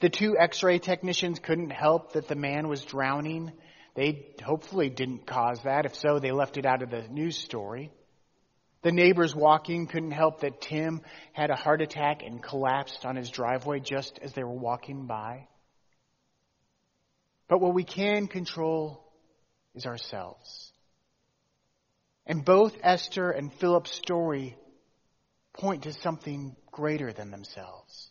The 0.00 0.10
two 0.10 0.36
x-ray 0.38 0.78
technicians 0.78 1.40
couldn't 1.40 1.70
help 1.70 2.12
that 2.12 2.28
the 2.28 2.36
man 2.36 2.68
was 2.68 2.84
drowning 2.84 3.52
They 3.94 4.34
hopefully 4.42 4.88
didn't 4.88 5.26
cause 5.26 5.62
that. 5.64 5.86
If 5.86 5.96
so, 5.96 6.18
they 6.18 6.32
left 6.32 6.56
it 6.56 6.66
out 6.66 6.82
of 6.82 6.90
the 6.90 7.08
news 7.08 7.36
story. 7.36 7.90
The 8.82 8.92
neighbors 8.92 9.34
walking 9.34 9.86
couldn't 9.86 10.12
help 10.12 10.40
that 10.40 10.60
Tim 10.60 11.02
had 11.32 11.50
a 11.50 11.56
heart 11.56 11.82
attack 11.82 12.22
and 12.22 12.42
collapsed 12.42 13.04
on 13.04 13.16
his 13.16 13.30
driveway 13.30 13.80
just 13.80 14.18
as 14.22 14.32
they 14.32 14.42
were 14.42 14.50
walking 14.50 15.06
by. 15.06 15.48
But 17.48 17.60
what 17.60 17.74
we 17.74 17.84
can 17.84 18.26
control 18.26 19.04
is 19.74 19.84
ourselves. 19.84 20.72
And 22.26 22.44
both 22.44 22.76
Esther 22.82 23.30
and 23.30 23.52
Philip's 23.52 23.92
story 23.92 24.56
point 25.52 25.82
to 25.82 25.92
something 25.92 26.54
greater 26.70 27.12
than 27.12 27.30
themselves. 27.30 28.10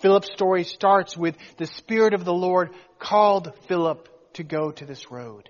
Philip's 0.00 0.32
story 0.32 0.64
starts 0.64 1.16
with 1.16 1.36
the 1.56 1.66
Spirit 1.66 2.12
of 2.12 2.24
the 2.24 2.34
Lord 2.34 2.70
called 2.98 3.54
Philip 3.68 4.08
to 4.34 4.42
go 4.42 4.70
to 4.70 4.84
this 4.84 5.10
road. 5.10 5.48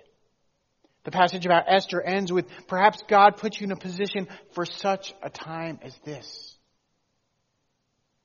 The 1.03 1.11
passage 1.11 1.45
about 1.45 1.65
Esther 1.67 2.01
ends 2.01 2.31
with 2.31 2.45
perhaps 2.67 3.01
God 3.07 3.37
put 3.37 3.59
you 3.59 3.65
in 3.65 3.71
a 3.71 3.75
position 3.75 4.27
for 4.53 4.65
such 4.65 5.13
a 5.23 5.29
time 5.29 5.79
as 5.81 5.97
this. 6.05 6.57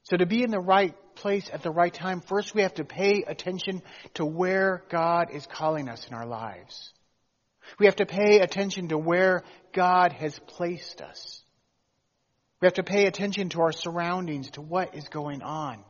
So 0.05 0.17
to 0.17 0.27
be 0.27 0.43
in 0.43 0.51
the 0.51 0.61
right 0.61 0.95
place 1.17 1.51
at 1.53 1.63
the 1.63 1.71
right 1.71 1.93
time, 1.93 2.21
first 2.21 2.55
we 2.55 2.63
have 2.63 2.75
to 2.75 2.85
pay 2.85 3.25
attention 3.27 3.83
to 4.15 4.25
where 4.25 4.85
God 4.89 5.31
is 5.33 5.47
calling 5.47 5.89
us 5.89 6.07
in 6.07 6.15
our 6.15 6.27
lives. 6.27 6.93
We 7.79 7.87
have 7.87 7.97
to 7.97 8.07
pay 8.07 8.41
attention 8.41 8.89
to 8.89 8.99
where 8.99 9.43
God 9.73 10.13
has 10.13 10.39
placed 10.47 11.01
us. 11.01 11.43
We 12.61 12.67
have 12.67 12.75
to 12.75 12.85
pay 12.85 13.07
attention 13.07 13.49
to 13.51 13.63
our 13.63 13.73
surroundings, 13.73 14.51
to 14.53 14.61
what 14.61 14.95
is 14.95 15.09
going 15.09 15.43
on. 15.43 15.83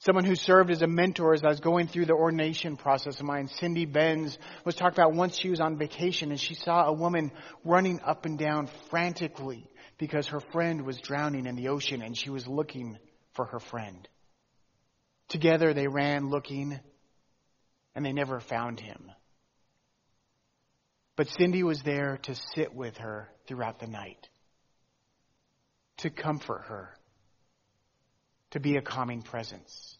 Someone 0.00 0.24
who 0.24 0.34
served 0.34 0.70
as 0.70 0.80
a 0.80 0.86
mentor 0.86 1.34
as 1.34 1.44
I 1.44 1.48
was 1.48 1.60
going 1.60 1.86
through 1.86 2.06
the 2.06 2.14
ordination 2.14 2.78
process 2.78 3.20
of 3.20 3.26
mine, 3.26 3.48
Cindy 3.48 3.84
Benz, 3.84 4.38
was 4.64 4.74
talking 4.74 4.98
about 4.98 5.12
once 5.12 5.38
she 5.38 5.50
was 5.50 5.60
on 5.60 5.76
vacation 5.76 6.30
and 6.30 6.40
she 6.40 6.54
saw 6.54 6.86
a 6.86 6.92
woman 6.92 7.30
running 7.64 8.00
up 8.00 8.24
and 8.24 8.38
down 8.38 8.68
frantically 8.88 9.68
because 9.98 10.28
her 10.28 10.40
friend 10.40 10.86
was 10.86 10.98
drowning 11.00 11.44
in 11.44 11.54
the 11.54 11.68
ocean 11.68 12.00
and 12.00 12.16
she 12.16 12.30
was 12.30 12.48
looking 12.48 12.98
for 13.34 13.44
her 13.44 13.60
friend. 13.60 14.08
Together 15.28 15.74
they 15.74 15.86
ran 15.86 16.30
looking 16.30 16.80
and 17.94 18.02
they 18.02 18.12
never 18.12 18.40
found 18.40 18.80
him. 18.80 19.12
But 21.14 21.28
Cindy 21.28 21.62
was 21.62 21.82
there 21.82 22.16
to 22.22 22.34
sit 22.54 22.74
with 22.74 22.96
her 22.96 23.28
throughout 23.46 23.78
the 23.78 23.86
night, 23.86 24.30
to 25.98 26.08
comfort 26.08 26.62
her 26.68 26.94
to 28.50 28.60
be 28.60 28.76
a 28.76 28.82
calming 28.82 29.22
presence. 29.22 29.96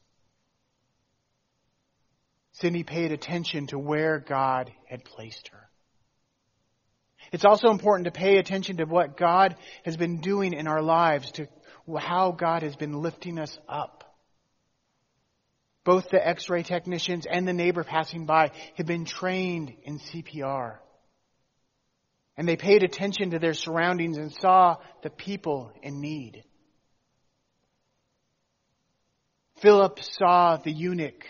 Cindy 2.53 2.83
paid 2.83 3.13
attention 3.13 3.69
to 3.69 3.79
where 3.79 4.19
God 4.19 4.71
had 4.87 5.05
placed 5.05 5.49
her. 5.49 5.71
It's 7.33 7.45
also 7.45 7.69
important 7.69 8.07
to 8.07 8.11
pay 8.11 8.39
attention 8.39 8.79
to 8.79 8.85
what 8.85 9.17
God 9.17 9.57
has 9.85 9.97
been 9.97 10.21
doing 10.21 10.53
in 10.53 10.67
our 10.67 10.83
lives, 10.83 11.31
to 11.33 11.47
how 11.99 12.33
God 12.33 12.63
has 12.63 12.77
been 12.77 13.03
lifting 13.03 13.39
us 13.39 13.57
up. 13.69 14.05
Both 15.85 16.11
the 16.11 16.27
x-ray 16.27 16.63
technicians 16.63 17.27
and 17.27 17.49
the 17.49 17.53
neighbor 17.53 17.85
passing 17.85 18.27
by 18.27 18.51
had 18.75 18.87
been 18.87 19.05
trained 19.05 19.73
in 19.83 19.99
CPR. 19.99 20.79
And 22.37 22.49
they 22.49 22.57
paid 22.57 22.83
attention 22.83 23.31
to 23.31 23.39
their 23.39 23.55
surroundings 23.55 24.19
and 24.19 24.33
saw 24.33 24.77
the 25.03 25.11
people 25.11 25.73
in 25.83 26.01
need. 26.01 26.45
Philip 29.61 30.03
saw 30.03 30.57
the 30.57 30.73
eunuch 30.73 31.27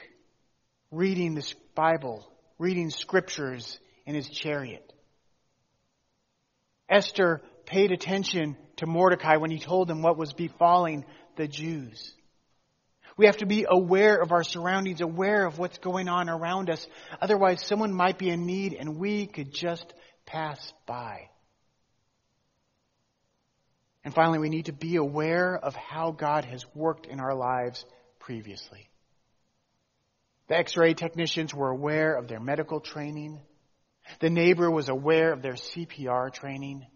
reading 0.93 1.35
the 1.35 1.53
Bible, 1.75 2.31
reading 2.59 2.91
scriptures 2.91 3.79
in 4.07 4.15
his 4.15 4.29
chariot. 4.29 4.93
Esther 6.89 7.41
paid 7.67 7.91
attention 7.91 8.57
to 8.77 8.87
Mordecai 8.87 9.37
when 9.37 9.51
he 9.51 9.59
told 9.59 9.91
him 9.91 10.03
what 10.03 10.17
was 10.17 10.33
befalling 10.33 11.05
the 11.37 11.49
Jews. 11.49 12.13
We 13.17 13.27
have 13.27 13.39
to 13.39 13.47
be 13.47 13.67
aware 13.69 14.17
of 14.17 14.31
our 14.31 14.45
surroundings, 14.45 15.01
aware 15.01 15.45
of 15.45 15.59
what's 15.59 15.79
going 15.79 16.09
on 16.09 16.29
around 16.29 16.71
us. 16.71 16.87
Otherwise, 17.21 17.67
someone 17.67 17.93
might 17.93 18.17
be 18.17 18.31
in 18.31 18.47
need 18.47 18.75
and 18.75 18.97
we 18.97 19.27
could 19.27 19.53
just 19.53 19.93
pass 20.25 20.73
by. 20.87 21.29
And 24.05 24.15
finally, 24.15 24.39
we 24.39 24.49
need 24.49 24.67
to 24.67 24.73
be 24.73 24.97
aware 24.97 25.57
of 25.57 25.75
how 25.75 26.13
God 26.13 26.45
has 26.45 26.65
worked 26.75 27.07
in 27.07 27.21
our 27.21 27.35
lives 27.35 27.85
previously. 28.21 28.89
The 30.49 30.57
x-ray 30.57 30.95
technicians 30.95 31.55
were 31.55 31.71
aware 31.71 32.15
of 32.15 32.29
their 32.29 32.41
medical 32.41 32.81
training. 32.81 33.41
The 34.21 34.31
neighbor 34.31 34.71
was 34.71 34.89
aware 34.89 35.33
of 35.33 35.43
their 35.43 35.55
CPR 35.55 36.33
training. 36.33 36.87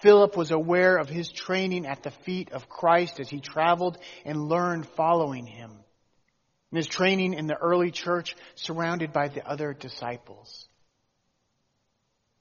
Philip 0.00 0.36
was 0.36 0.50
aware 0.50 0.96
of 0.96 1.08
his 1.08 1.30
training 1.30 1.86
at 1.86 2.02
the 2.02 2.10
feet 2.10 2.52
of 2.52 2.68
Christ 2.68 3.20
as 3.20 3.28
he 3.28 3.40
traveled 3.40 3.98
and 4.24 4.48
learned 4.48 4.86
following 4.86 5.46
him. 5.46 5.70
And 5.70 6.76
his 6.76 6.86
training 6.86 7.34
in 7.34 7.46
the 7.46 7.56
early 7.56 7.90
church 7.90 8.34
surrounded 8.54 9.12
by 9.12 9.28
the 9.28 9.46
other 9.46 9.74
disciples. 9.74 10.66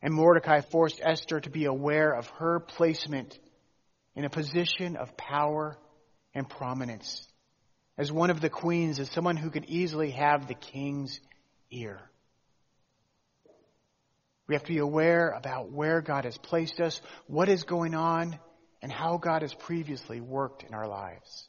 And 0.02 0.14
Mordecai 0.14 0.62
forced 0.62 1.02
Esther 1.04 1.42
to 1.42 1.50
be 1.50 1.66
aware 1.66 2.14
of 2.14 2.30
her 2.38 2.62
placement 2.62 3.38
in 4.16 4.24
a 4.24 4.30
position 4.30 4.96
of 4.96 5.18
power 5.18 5.78
and 6.34 6.48
prominence 6.48 7.29
as 8.00 8.10
one 8.14 8.30
of 8.30 8.40
the 8.40 8.50
queens, 8.50 8.98
as 8.98 9.12
someone 9.12 9.36
who 9.36 9.50
could 9.50 9.66
easily 9.66 10.12
have 10.12 10.48
the 10.48 10.54
king's 10.54 11.20
ear. 11.70 12.00
We 14.48 14.56
have 14.56 14.64
to 14.64 14.72
be 14.72 14.80
aware 14.80 15.32
about 15.32 15.70
where 15.70 16.02
God 16.02 16.24
has 16.24 16.38
placed 16.38 16.80
us, 16.80 17.00
what 17.28 17.50
is 17.50 17.64
going 17.64 17.94
on, 17.94 18.40
and 18.82 18.90
how 18.90 19.18
God 19.18 19.42
has 19.42 19.54
previously 19.54 20.22
worked 20.22 20.64
in 20.64 20.74
our 20.74 20.88
lives. 20.88 21.48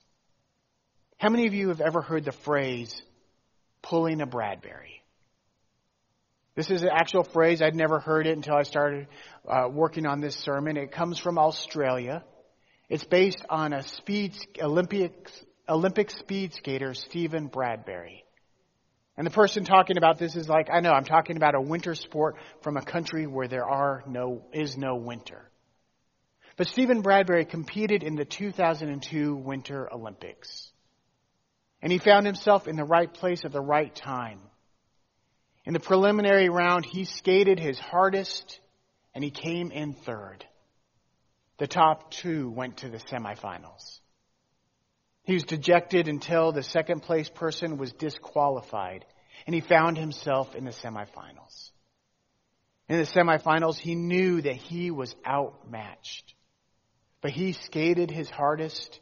How 1.18 1.28
many 1.28 1.46
of 1.46 1.54
you 1.54 1.68
have 1.68 1.80
ever 1.80 2.02
heard 2.02 2.24
the 2.24 2.32
phrase, 2.32 3.00
pulling 3.80 4.20
a 4.20 4.26
Bradbury? 4.26 5.04
This 6.56 6.68
is 6.68 6.82
an 6.82 6.90
actual 6.92 7.22
phrase. 7.22 7.62
I'd 7.62 7.76
never 7.76 8.00
heard 8.00 8.26
it 8.26 8.36
until 8.36 8.56
I 8.56 8.64
started 8.64 9.06
uh, 9.48 9.68
working 9.70 10.04
on 10.04 10.20
this 10.20 10.34
sermon. 10.34 10.76
It 10.76 10.90
comes 10.90 11.16
from 11.16 11.38
Australia. 11.38 12.24
It's 12.88 13.04
based 13.04 13.44
on 13.48 13.72
a 13.72 13.84
speed 13.84 14.34
Olympics 14.60 15.30
Olympic 15.70 16.10
speed 16.10 16.52
skater 16.52 16.94
Stephen 16.94 17.46
Bradbury. 17.46 18.24
And 19.16 19.24
the 19.24 19.30
person 19.30 19.64
talking 19.64 19.98
about 19.98 20.18
this 20.18 20.34
is 20.34 20.48
like, 20.48 20.68
I 20.72 20.80
know, 20.80 20.90
I'm 20.90 21.04
talking 21.04 21.36
about 21.36 21.54
a 21.54 21.60
winter 21.60 21.94
sport 21.94 22.36
from 22.62 22.76
a 22.76 22.84
country 22.84 23.26
where 23.26 23.46
there 23.46 23.68
are 23.68 24.02
no, 24.06 24.42
is 24.52 24.76
no 24.76 24.96
winter. 24.96 25.48
But 26.56 26.66
Stephen 26.66 27.02
Bradbury 27.02 27.44
competed 27.44 28.02
in 28.02 28.16
the 28.16 28.24
2002 28.24 29.36
Winter 29.36 29.88
Olympics. 29.92 30.72
And 31.80 31.92
he 31.92 31.98
found 31.98 32.26
himself 32.26 32.66
in 32.66 32.76
the 32.76 32.84
right 32.84 33.12
place 33.12 33.44
at 33.44 33.52
the 33.52 33.60
right 33.60 33.94
time. 33.94 34.40
In 35.64 35.72
the 35.72 35.80
preliminary 35.80 36.48
round, 36.48 36.84
he 36.84 37.04
skated 37.04 37.60
his 37.60 37.78
hardest 37.78 38.58
and 39.14 39.22
he 39.22 39.30
came 39.30 39.70
in 39.70 39.92
third. 39.92 40.44
The 41.58 41.68
top 41.68 42.10
two 42.10 42.50
went 42.50 42.78
to 42.78 42.88
the 42.88 42.98
semifinals. 42.98 43.99
He 45.30 45.34
was 45.34 45.44
dejected 45.44 46.08
until 46.08 46.50
the 46.50 46.64
second 46.64 47.04
place 47.04 47.28
person 47.28 47.76
was 47.76 47.92
disqualified, 47.92 49.04
and 49.46 49.54
he 49.54 49.60
found 49.60 49.96
himself 49.96 50.56
in 50.56 50.64
the 50.64 50.72
semifinals. 50.72 51.70
In 52.88 52.98
the 52.98 53.06
semifinals, 53.06 53.78
he 53.78 53.94
knew 53.94 54.42
that 54.42 54.56
he 54.56 54.90
was 54.90 55.14
outmatched, 55.24 56.34
but 57.20 57.30
he 57.30 57.52
skated 57.52 58.10
his 58.10 58.28
hardest. 58.28 58.98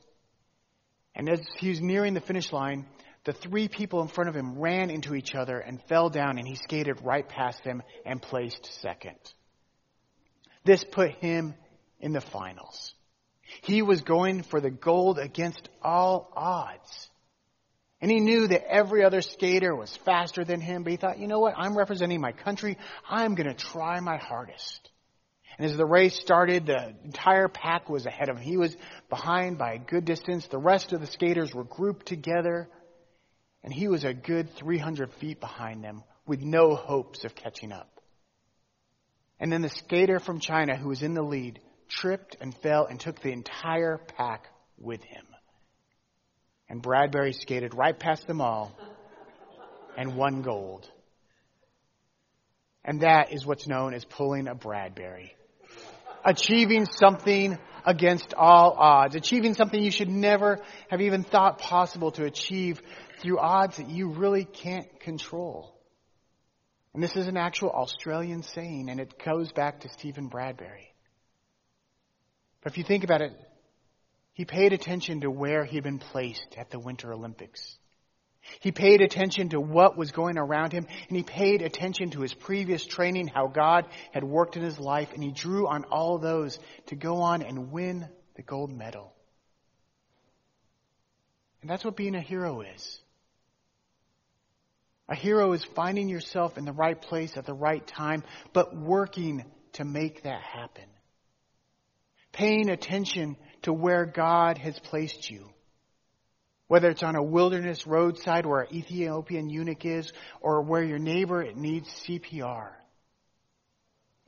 And 1.15 1.31
as 1.31 1.41
he 1.57 1.71
was 1.71 1.81
nearing 1.81 2.13
the 2.13 2.21
finish 2.21 2.53
line, 2.53 2.85
the 3.25 3.33
three 3.33 3.69
people 3.69 4.03
in 4.03 4.09
front 4.09 4.29
of 4.29 4.37
him 4.37 4.59
ran 4.59 4.91
into 4.91 5.15
each 5.15 5.35
other 5.35 5.59
and 5.59 5.83
fell 5.85 6.11
down, 6.11 6.37
and 6.37 6.47
he 6.47 6.57
skated 6.57 7.01
right 7.03 7.27
past 7.27 7.65
them 7.65 7.83
and 8.05 8.21
placed 8.21 8.67
second. 8.83 9.17
This 10.63 10.85
put 10.85 11.11
him 11.23 11.55
in 12.01 12.13
the 12.13 12.21
finals. 12.21 12.93
He 13.63 13.83
was 13.83 14.03
going 14.03 14.43
for 14.43 14.61
the 14.61 14.71
gold 14.71 15.19
against 15.19 15.69
all 15.83 16.31
odds. 16.37 17.11
And 18.01 18.11
he 18.11 18.21
knew 18.21 18.47
that 18.47 18.71
every 18.71 19.03
other 19.03 19.23
skater 19.23 19.75
was 19.75 19.97
faster 20.05 20.45
than 20.45 20.61
him, 20.61 20.85
but 20.85 20.93
he 20.93 20.97
thought, 20.97 21.19
you 21.19 21.27
know 21.27 21.41
what? 21.41 21.55
I'm 21.57 21.77
representing 21.77 22.21
my 22.21 22.33
country. 22.33 22.79
I'm 23.09 23.35
going 23.35 23.49
to 23.49 23.55
try 23.55 23.99
my 24.01 24.17
hardest. 24.17 24.91
And 25.59 25.69
as 25.69 25.77
the 25.77 25.85
race 25.85 26.15
started, 26.15 26.67
the 26.67 26.95
entire 27.05 27.49
pack 27.49 27.91
was 27.91 28.07
ahead 28.07 28.29
of 28.29 28.37
him. 28.37 28.45
He 28.45 28.57
was 28.57 28.77
behind 29.11 29.59
by 29.59 29.73
a 29.73 29.79
good 29.79 30.05
distance. 30.05 30.47
The 30.47 30.59
rest 30.59 30.93
of 30.93 31.01
the 31.01 31.09
skaters 31.09 31.53
were 31.53 31.65
grouped 31.65 32.07
together, 32.07 32.69
and 33.65 33.73
he 33.73 33.89
was 33.89 34.05
a 34.05 34.15
good 34.15 34.55
300 34.55 35.13
feet 35.15 35.41
behind 35.41 35.83
them 35.83 36.05
with 36.25 36.41
no 36.41 36.77
hopes 36.77 37.25
of 37.25 37.35
catching 37.35 37.73
up. 37.73 37.91
And 39.41 39.53
then 39.53 39.63
the 39.63 39.69
skater 39.69 40.21
from 40.21 40.39
China 40.39 40.77
who 40.77 40.89
was 40.89 41.03
in 41.03 41.15
the 41.15 41.23
lead 41.23 41.61
tripped 41.89 42.37
and 42.41 42.55
fell 42.57 42.87
and 42.87 43.01
took 43.01 43.21
the 43.21 43.33
entire 43.33 43.99
pack 43.99 44.47
with 44.79 45.03
him. 45.03 45.25
And 46.69 46.83
Bradbury 46.83 47.33
skated 47.33 47.75
right 47.75 47.99
past 47.99 48.27
them 48.27 48.41
all 48.41 48.77
and 49.97 50.17
won 50.17 50.43
gold. 50.43 50.89
And 52.85 53.01
that 53.01 53.33
is 53.33 53.45
what's 53.45 53.67
known 53.67 53.95
as 53.95 54.05
pulling 54.05 54.49
a 54.49 54.55
Bradbury. 54.55 55.35
Achieving 56.25 56.87
something 56.87 57.59
against 57.85 58.35
all 58.35 58.75
odds. 58.79 59.15
Achieving 59.15 59.55
something 59.55 59.83
you 59.83 59.91
should 59.91 60.11
never 60.11 60.61
have 60.89 61.01
even 61.01 61.23
thought 61.23 61.59
possible 61.59 62.13
to 62.13 62.25
achieve 62.25 62.81
through 63.21 63.39
odds 63.39 63.79
that 63.79 63.91
you 63.91 64.11
really 64.11 64.45
can't 64.45 65.01
control. 65.01 65.75
And 66.95 67.03
this 67.03 67.17
is 67.17 67.29
an 67.29 67.37
actual 67.37 67.71
Australian 67.71 68.43
saying, 68.43 68.89
and 68.89 69.01
it 69.01 69.23
goes 69.23 69.53
back 69.53 69.81
to 69.81 69.89
Stephen 69.89 70.29
Bradbury. 70.29 70.93
But 72.63 72.73
if 72.73 72.79
you 72.79 72.85
think 72.85 73.05
about 73.05 73.23
it, 73.23 73.33
he 74.33 74.45
paid 74.45 74.73
attention 74.73 75.23
to 75.23 75.31
where 75.31 75.65
he'd 75.65 75.83
been 75.83 75.99
placed 75.99 76.57
at 76.57 76.71
the 76.71 76.79
Winter 76.79 77.13
Olympics. 77.13 77.77
He 78.61 78.73
paid 78.73 79.01
attention 79.01 79.51
to 79.51 79.61
what 79.61 79.97
was 79.97 80.13
going 80.13 80.39
around 80.39 80.73
him, 80.73 80.87
and 81.09 81.17
he 81.17 81.23
paid 81.23 81.61
attention 81.63 82.11
to 82.11 82.21
his 82.21 82.35
previous 82.35 82.85
training, 82.85 83.29
how 83.29 83.49
God 83.49 83.87
had 84.13 84.25
worked 84.25 84.57
in 84.57 84.63
his 84.63 84.79
life, 84.79 85.13
and 85.13 85.23
he 85.23 85.33
drew 85.33 85.67
on 85.67 85.85
all 85.85 86.19
those 86.19 86.59
to 86.87 86.95
go 86.95 87.23
on 87.23 87.43
and 87.43 87.71
win 87.71 88.09
the 88.37 88.43
gold 88.43 88.73
medal. 88.73 89.13
And 91.61 91.71
that's 91.71 91.85
what 91.85 91.97
being 91.97 92.15
a 92.15 92.21
hero 92.21 92.63
is. 92.63 93.01
A 95.09 95.15
hero 95.15 95.53
is 95.53 95.65
finding 95.65 96.09
yourself 96.09 96.59
in 96.59 96.65
the 96.65 96.73
right 96.73 97.01
place 97.01 97.37
at 97.37 97.47
the 97.47 97.55
right 97.55 97.87
time, 97.87 98.23
but 98.53 98.77
working 98.77 99.45
to 99.73 99.85
make 99.85 100.23
that 100.23 100.43
happen. 100.43 100.85
Paying 102.39 102.71
attention 102.71 103.37
to 103.63 103.73
where 103.73 104.07
God 104.07 104.59
has 104.59 104.79
placed 104.79 105.29
you. 105.29 105.49
Whether 106.69 106.89
it's 106.89 107.03
on 107.03 107.17
a 107.17 107.23
wilderness 107.23 107.85
roadside 107.85 108.47
where 108.47 108.61
an 108.61 108.73
Ethiopian 108.73 109.51
eunuch 109.51 109.85
is, 109.85 110.13
or 110.41 110.63
where 110.63 110.85
your 110.85 111.01
neighbor 111.01 111.53
needs 111.53 111.89
CPR. 112.07 112.69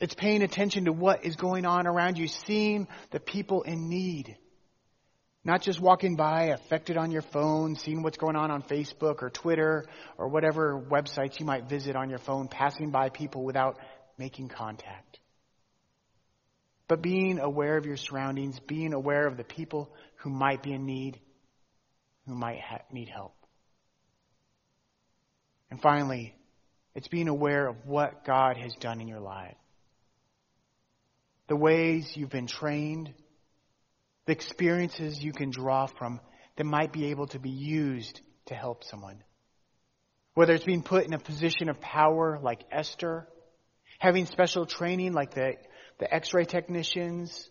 It's 0.01 0.15
paying 0.15 0.43
attention 0.43 0.87
to 0.87 0.93
what 0.93 1.25
is 1.25 1.37
going 1.37 1.65
on 1.65 1.87
around 1.87 2.19
you, 2.19 2.27
seeing 2.27 2.89
the 3.13 3.21
people 3.21 3.63
in 3.63 3.89
need. 3.89 4.37
Not 5.45 5.63
just 5.63 5.81
walking 5.81 6.17
by, 6.17 6.47
affected 6.47 6.97
on 6.97 7.13
your 7.13 7.23
phone, 7.23 7.77
seeing 7.77 8.03
what's 8.03 8.19
going 8.19 8.35
on 8.35 8.51
on 8.51 8.65
Facebook 8.65 9.23
or 9.23 9.31
Twitter 9.31 9.87
or 10.19 10.27
whatever 10.27 10.85
websites 10.91 11.39
you 11.39 11.47
might 11.47 11.69
visit 11.69 11.95
on 11.95 12.11
your 12.11 12.19
phone, 12.19 12.49
passing 12.49 12.91
by 12.91 13.09
people 13.11 13.45
without 13.45 13.79
making 14.19 14.49
contact. 14.49 15.20
But 16.91 17.03
being 17.03 17.39
aware 17.39 17.77
of 17.77 17.87
your 17.87 17.97
surroundings, 17.97 18.59
being 18.67 18.95
aware 18.95 19.29
of 19.29 19.37
the 19.37 19.45
people 19.45 19.93
who 20.17 20.29
might 20.29 20.61
be 20.61 20.73
in 20.73 20.87
need, 20.87 21.21
who 22.27 22.35
might 22.35 22.59
ha- 22.59 22.83
need 22.91 23.09
help. 23.09 23.33
And 25.71 25.81
finally, 25.81 26.35
it's 26.97 27.07
being 27.07 27.29
aware 27.29 27.69
of 27.69 27.77
what 27.87 28.25
God 28.25 28.57
has 28.57 28.75
done 28.81 29.01
in 29.01 29.07
your 29.07 29.21
life. 29.21 29.55
The 31.47 31.55
ways 31.55 32.11
you've 32.17 32.29
been 32.29 32.49
trained, 32.49 33.15
the 34.27 34.33
experiences 34.33 35.23
you 35.23 35.31
can 35.31 35.51
draw 35.51 35.87
from 35.87 36.19
that 36.57 36.65
might 36.65 36.93
be 36.93 37.13
able 37.13 37.29
to 37.29 37.39
be 37.39 37.51
used 37.51 38.21
to 38.47 38.55
help 38.55 38.83
someone. 38.83 39.23
Whether 40.35 40.55
it's 40.55 40.65
being 40.65 40.83
put 40.83 41.05
in 41.05 41.15
a 41.15 41.21
position 41.21 41.69
of 41.69 41.81
power 41.81 42.41
like 42.43 42.65
Esther, 42.73 43.29
having 44.01 44.27
special 44.27 44.67
training 44.67 45.13
like 45.13 45.35
the, 45.35 45.53
the 46.01 46.13
x-ray 46.13 46.47
technicians, 46.47 47.49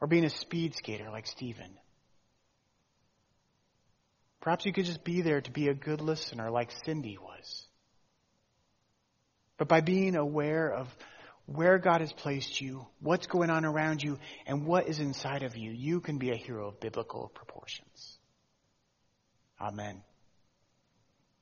or 0.00 0.06
being 0.06 0.24
a 0.24 0.30
speed 0.30 0.74
skater 0.76 1.10
like 1.10 1.26
Stephen. 1.26 1.78
Perhaps 4.40 4.66
you 4.66 4.72
could 4.72 4.84
just 4.84 5.02
be 5.02 5.22
there 5.22 5.40
to 5.40 5.50
be 5.50 5.68
a 5.68 5.74
good 5.74 6.00
listener 6.00 6.50
like 6.50 6.70
Cindy 6.84 7.16
was. 7.16 7.66
But 9.56 9.68
by 9.68 9.80
being 9.80 10.16
aware 10.16 10.72
of 10.72 10.88
where 11.46 11.78
God 11.78 12.00
has 12.00 12.12
placed 12.12 12.60
you, 12.60 12.86
what's 13.00 13.26
going 13.26 13.50
on 13.50 13.64
around 13.64 14.02
you, 14.02 14.18
and 14.46 14.66
what 14.66 14.88
is 14.88 14.98
inside 14.98 15.44
of 15.44 15.56
you, 15.56 15.70
you 15.70 16.00
can 16.00 16.18
be 16.18 16.30
a 16.30 16.36
hero 16.36 16.68
of 16.68 16.80
biblical 16.80 17.30
proportions. 17.34 18.18
Amen. 19.60 20.02